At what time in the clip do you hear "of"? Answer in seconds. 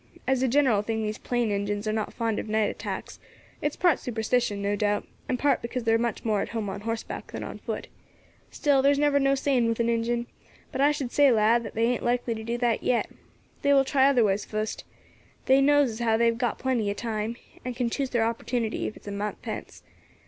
2.39-2.49, 16.89-16.97